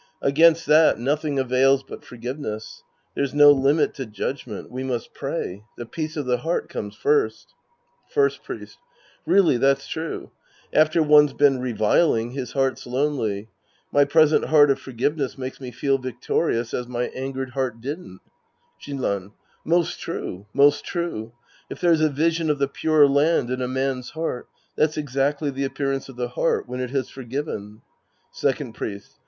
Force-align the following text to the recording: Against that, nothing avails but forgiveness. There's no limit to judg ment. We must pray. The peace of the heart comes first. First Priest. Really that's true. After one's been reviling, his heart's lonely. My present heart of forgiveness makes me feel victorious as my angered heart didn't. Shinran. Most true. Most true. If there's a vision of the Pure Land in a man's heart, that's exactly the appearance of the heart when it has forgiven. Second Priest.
Against 0.23 0.65
that, 0.65 0.97
nothing 0.97 1.37
avails 1.37 1.83
but 1.83 2.03
forgiveness. 2.03 2.81
There's 3.13 3.35
no 3.35 3.51
limit 3.51 3.93
to 3.93 4.07
judg 4.07 4.47
ment. 4.47 4.71
We 4.71 4.83
must 4.83 5.13
pray. 5.13 5.63
The 5.77 5.85
peace 5.85 6.17
of 6.17 6.25
the 6.25 6.39
heart 6.39 6.69
comes 6.69 6.95
first. 6.95 7.53
First 8.09 8.43
Priest. 8.43 8.79
Really 9.27 9.57
that's 9.57 9.87
true. 9.87 10.31
After 10.73 11.03
one's 11.03 11.33
been 11.33 11.59
reviling, 11.59 12.31
his 12.31 12.53
heart's 12.53 12.87
lonely. 12.87 13.49
My 13.91 14.03
present 14.03 14.45
heart 14.45 14.71
of 14.71 14.79
forgiveness 14.81 15.37
makes 15.37 15.61
me 15.61 15.69
feel 15.69 15.99
victorious 15.99 16.73
as 16.73 16.87
my 16.87 17.03
angered 17.09 17.51
heart 17.51 17.79
didn't. 17.79 18.21
Shinran. 18.81 19.33
Most 19.63 19.99
true. 19.99 20.47
Most 20.51 20.83
true. 20.83 21.31
If 21.69 21.79
there's 21.79 22.01
a 22.01 22.09
vision 22.09 22.49
of 22.49 22.57
the 22.57 22.67
Pure 22.67 23.07
Land 23.07 23.51
in 23.51 23.61
a 23.61 23.67
man's 23.67 24.09
heart, 24.09 24.49
that's 24.75 24.97
exactly 24.97 25.51
the 25.51 25.63
appearance 25.65 26.09
of 26.09 26.15
the 26.15 26.29
heart 26.29 26.67
when 26.67 26.79
it 26.79 26.89
has 26.89 27.07
forgiven. 27.11 27.83
Second 28.31 28.73
Priest. 28.73 29.19